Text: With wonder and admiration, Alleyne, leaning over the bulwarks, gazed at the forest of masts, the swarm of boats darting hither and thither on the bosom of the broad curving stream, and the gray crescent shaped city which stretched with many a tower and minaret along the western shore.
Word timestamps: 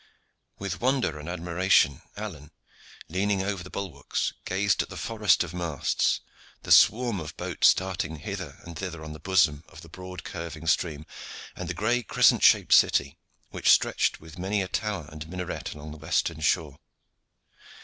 With 0.57 0.81
wonder 0.81 1.19
and 1.19 1.29
admiration, 1.29 2.01
Alleyne, 2.17 2.49
leaning 3.07 3.43
over 3.43 3.61
the 3.61 3.69
bulwarks, 3.69 4.33
gazed 4.45 4.81
at 4.81 4.89
the 4.89 4.97
forest 4.97 5.43
of 5.43 5.53
masts, 5.53 6.21
the 6.63 6.71
swarm 6.71 7.19
of 7.19 7.37
boats 7.37 7.71
darting 7.75 8.15
hither 8.15 8.57
and 8.63 8.75
thither 8.75 9.03
on 9.03 9.13
the 9.13 9.19
bosom 9.19 9.63
of 9.67 9.81
the 9.83 9.89
broad 9.89 10.23
curving 10.23 10.65
stream, 10.65 11.05
and 11.55 11.69
the 11.69 11.75
gray 11.75 12.01
crescent 12.01 12.41
shaped 12.41 12.73
city 12.73 13.19
which 13.51 13.69
stretched 13.69 14.19
with 14.19 14.39
many 14.39 14.63
a 14.63 14.67
tower 14.67 15.07
and 15.11 15.27
minaret 15.29 15.75
along 15.75 15.91
the 15.91 15.97
western 15.97 16.39
shore. 16.39 16.79